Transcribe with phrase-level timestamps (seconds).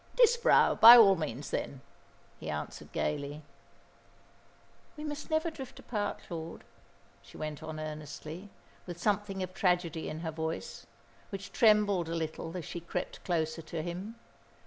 [0.15, 1.81] "Disbrowe, by all means, then,"
[2.39, 3.43] he answered gaily.
[4.97, 6.63] "We must never drift apart, Claude,"
[7.21, 8.49] she went on earnestly,
[8.87, 10.87] with something of tragedy in her voice,
[11.29, 14.15] which trembled a little as she crept closer to him.